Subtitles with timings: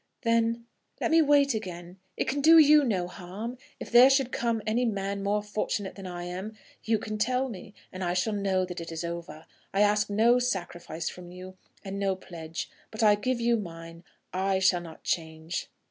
[0.23, 0.65] "Then
[0.99, 1.99] let me wait again.
[2.17, 3.59] It can do you no harm.
[3.79, 7.75] If there should come any man more fortunate than I am, you can tell me,
[7.93, 9.45] and I shall know that it is over.
[9.71, 14.03] I ask no sacrifice from you, and no pledge; but I give you mine.
[14.33, 15.69] I shall not change."